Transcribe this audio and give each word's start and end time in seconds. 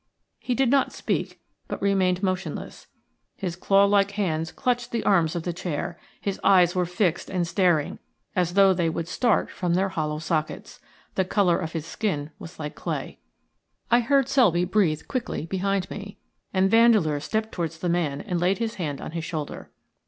He 0.39 0.55
did 0.55 0.71
not 0.71 0.91
speak, 0.91 1.39
but 1.67 1.79
remained 1.79 2.23
motionless. 2.23 2.87
His 3.35 3.55
claw 3.55 3.85
like 3.85 4.09
hands 4.17 4.51
clutched 4.51 4.89
the 4.91 5.03
arms 5.03 5.35
of 5.35 5.43
the 5.43 5.53
chair, 5.53 5.99
his 6.19 6.39
eyes 6.43 6.73
were 6.73 6.87
fixed 6.87 7.29
and 7.29 7.47
staring, 7.47 7.99
as 8.35 8.55
though 8.55 8.73
they 8.73 8.89
would 8.89 9.07
start 9.07 9.51
from 9.51 9.75
their 9.75 9.89
hollow 9.89 10.17
sockets, 10.17 10.79
the 11.13 11.23
colour 11.23 11.59
of 11.59 11.73
his 11.73 11.85
skin 11.85 12.31
was 12.39 12.57
like 12.57 12.73
clay. 12.73 13.19
I 13.91 13.99
heard 13.99 14.27
Selby 14.27 14.65
breathe 14.65 15.07
quickly 15.07 15.45
behind 15.45 15.87
me, 15.91 16.17
and 16.51 16.71
Vandeleur 16.71 17.19
stepped 17.19 17.51
towards 17.51 17.77
the 17.77 17.87
man 17.87 18.21
and 18.21 18.41
laid 18.41 18.57
his 18.57 18.77
hand 18.81 19.01
on 19.01 19.11
his 19.11 19.23
shoulder. 19.23 19.69